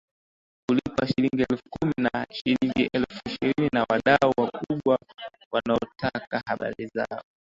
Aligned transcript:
kulipwa 0.65 1.07
Shilingi 1.07 1.45
elfu 1.51 1.63
kumi 1.69 1.93
au 2.13 2.25
Shilingi 2.33 2.89
elfu 2.93 3.19
ishilini 3.25 3.69
na 3.73 3.85
wadau 3.89 4.33
wakubwa 4.37 4.99
wanaotaka 5.51 6.43
habari 6.45 6.87
zao 6.93 7.21